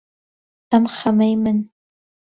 [0.71, 1.59] ئەم خەمەی من